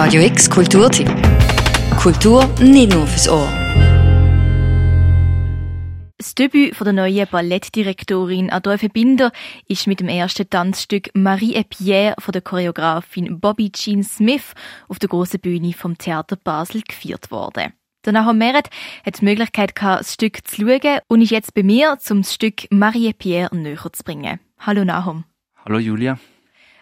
[0.00, 1.08] Radio X Kulturtipp.
[2.00, 3.48] Kultur nicht nur fürs Ohr.
[6.18, 9.32] Das Debüt von der neuen Ballettdirektorin Adolphe Binder
[9.66, 14.54] ist mit dem ersten Tanzstück Marie et Pierre von der Choreografin Bobby Jean Smith
[14.86, 17.72] auf der grossen Bühne vom Theater Basel gefeiert worden.
[18.04, 18.70] Der Nahum Meret
[19.04, 22.34] hat die Möglichkeit gehabt, das Stück zu schauen und ist jetzt bei mir, um das
[22.34, 24.38] Stück Marie et Pierre näher zu bringen.
[24.60, 25.24] Hallo Nahum.
[25.64, 26.20] Hallo Julia.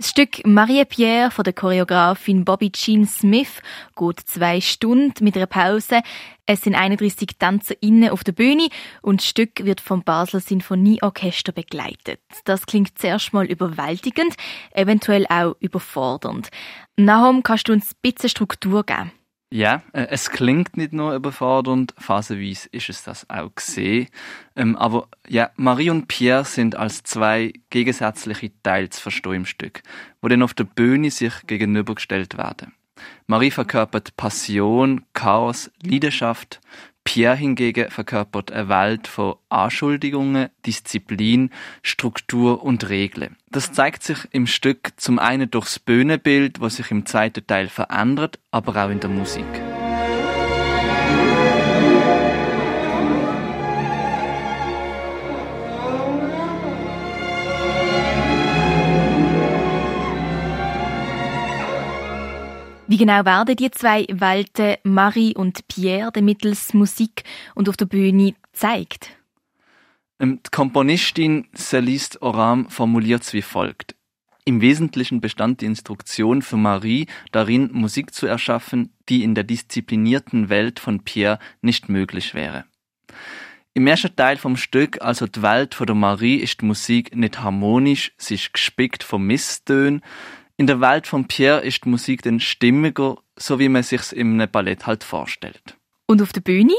[0.00, 3.60] Das Stück Marie Pierre von der Choreografin Bobby Jean Smith
[3.96, 6.02] geht zwei Stunden mit einer Pause.
[6.46, 8.68] Es sind 31 TänzerInnen auf der Bühne
[9.02, 12.20] und das Stück wird vom Basler Sinfonieorchester begleitet.
[12.44, 14.36] Das klingt zuerst mal überwältigend,
[14.70, 16.50] eventuell auch überfordernd.
[16.94, 19.10] Nahum, kannst du uns ein bisschen Struktur geben?
[19.50, 24.08] Ja, äh, es klingt nicht nur überfordernd, phasenweise ist es das auch gesehen.
[24.56, 29.82] Ähm, aber ja, Marie und Pierre sind als zwei gegensätzliche Teile zu verstehen im Stück,
[30.20, 32.74] wo dann auf der Bühne sich gegenübergestellt werden.
[33.26, 36.60] Marie verkörpert Passion, Chaos, Leidenschaft,
[37.08, 41.48] Pierre hingegen verkörpert eine Welt von Anschuldigungen, Disziplin,
[41.82, 43.38] Struktur und Regeln.
[43.50, 48.38] Das zeigt sich im Stück zum einen durchs Bühnenbild, was sich im zweiten Teil verändert,
[48.50, 49.46] aber auch in der Musik.
[62.90, 67.22] Wie genau werden die zwei Welten, Marie und Pierre, mittels Musik
[67.54, 69.10] und auf der Bühne gezeigt?
[70.18, 73.94] Ähm, die Komponistin Celeste Oram formuliert es wie folgt.
[74.46, 80.48] Im Wesentlichen bestand die Instruktion für Marie darin, Musik zu erschaffen, die in der disziplinierten
[80.48, 82.64] Welt von Pierre nicht möglich wäre.
[83.74, 87.42] Im ersten Teil vom Stück, also die Welt von der Marie, ist die Musik nicht
[87.42, 90.00] harmonisch, sie ist gespickt von Misstönen,
[90.58, 94.44] in der Welt von Pierre ist die Musik dann stimmiger, so wie man sich's im
[94.50, 95.78] Ballett halt vorstellt.
[96.06, 96.74] Und auf der Bühne?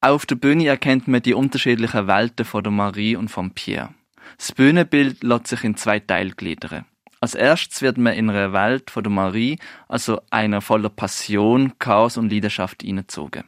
[0.00, 3.92] Auch auf der Bühne erkennt man die unterschiedlichen Welten von der Marie und von Pierre.
[4.38, 6.84] Das Bühnenbild lässt sich in zwei Teile gliedern.
[7.20, 12.16] Als erstes wird man in eine Welt von der Marie, also einer voller Passion, Chaos
[12.16, 13.44] und Leidenschaft hineingezogen.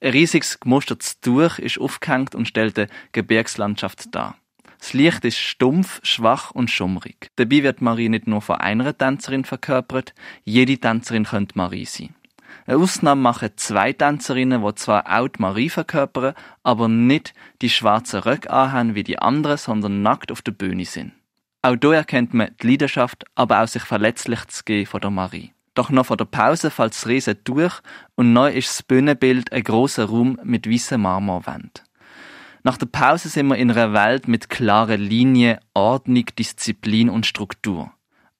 [0.00, 4.36] Ein riesiges gemustertes Tuch ist aufgehängt und stellt eine Gebirgslandschaft dar.
[4.78, 7.30] Das Licht ist stumpf, schwach und schummrig.
[7.36, 12.14] Dabei wird Marie nicht nur von einer Tänzerin verkörpert, jede Tänzerin könnte Marie sein.
[12.66, 18.20] Eine Ausnahme machen zwei Tänzerinnen, die zwar auch die Marie verkörpern, aber nicht die schwarzen
[18.20, 21.12] Röcke anhaben wie die anderen, sondern nackt auf der Bühne sind.
[21.62, 25.52] Auch hier erkennt man die Leidenschaft, aber auch sich verletzlich zu gehen von der Marie.
[25.74, 27.80] Doch noch vor der Pause fällt das Riesen durch
[28.16, 31.87] und neu ist das Bühnenbild ein großer Raum mit weißen Marmorwänden.
[32.68, 37.90] Nach der Pause sind wir in einer Welt mit klaren Linien, Ordnung, Disziplin und Struktur.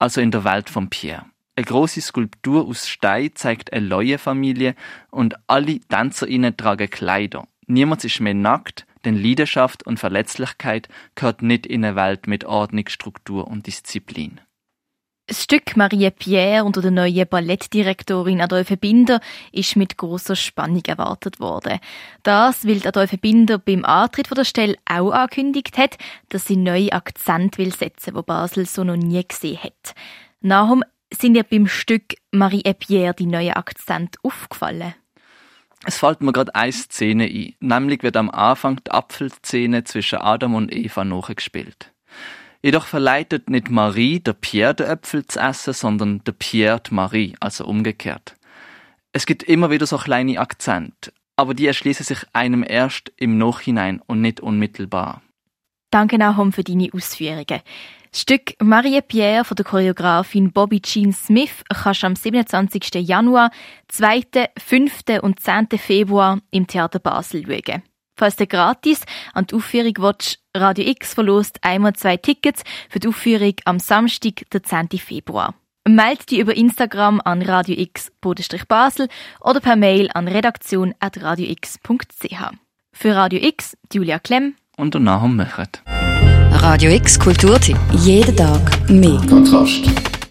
[0.00, 1.26] Also in der Welt von Pierre.
[1.54, 4.74] Eine große Skulptur aus Stein zeigt eine Leue-Familie
[5.12, 7.46] und alle TänzerInnen tragen Kleider.
[7.68, 12.88] Niemand ist mehr nackt, denn Leidenschaft und Verletzlichkeit gehört nicht in eine Welt mit Ordnung,
[12.88, 14.40] Struktur und Disziplin.
[15.28, 19.20] Das Stück Marie Pierre unter der neuen Ballettdirektorin Adolphe Binder
[19.50, 21.80] ist mit großer Spannung erwartet worden.
[22.22, 25.98] Das, weil Adolphe Binder beim Antritt von der Stelle auch angekündigt hat,
[26.28, 29.96] dass sie neue Akzent will setzen, wo Basel so noch nie gesehen hat.
[30.42, 30.82] Nachher
[31.12, 34.94] sind ihr beim Stück Marie Pierre die neuen Akzente aufgefallen?
[35.84, 40.54] Es fällt mir gerade eine Szene ein, nämlich wird am Anfang die Apfelszene zwischen Adam
[40.54, 41.90] und Eva nachgespielt.
[42.62, 47.36] Jedoch verleitet nicht Marie der Pierre den Äpfel zu essen, sondern der Pierre die Marie,
[47.40, 48.34] also umgekehrt.
[49.12, 54.02] Es gibt immer wieder so kleine Akzente, aber die erschließen sich einem erst im Nachhinein
[54.06, 55.22] und nicht unmittelbar.
[55.90, 57.62] Danke Nahum für deine Ausführungen.
[58.10, 62.94] Das Stück Marie Pierre von der Choreografin Bobby Jean Smith kannst du am 27.
[63.06, 63.50] Januar,
[63.88, 65.02] 2., 5.
[65.22, 65.68] und 10.
[65.78, 67.82] Februar im Theater Basel schauen.
[68.16, 69.02] Falls du gratis
[69.34, 74.48] an die Aufführung willst, Radio X verlost einmal zwei Tickets für die Aufführung am Samstag,
[74.52, 74.88] der 10.
[74.98, 75.54] Februar.
[75.86, 78.10] Melde dich über Instagram an Radio X
[78.66, 79.08] Basel
[79.40, 82.50] oder per Mail an redaktion.radiox.ch.
[82.92, 85.82] Für Radio X, Julia Klemm und der Nahum Mechert.
[85.86, 87.76] Radio X Kulturtipp.
[87.92, 89.20] Jeden Tag mehr.
[89.28, 90.15] Kontrast.